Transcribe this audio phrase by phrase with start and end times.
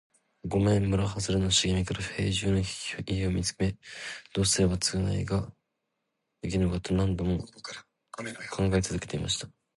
[0.47, 2.57] ごんは村はずれの茂みから兵十の
[3.05, 3.77] 家を見つめ、
[4.33, 5.47] どうすれば償いが
[6.41, 7.45] できるのかと何度も
[8.49, 9.47] 考え続けていました。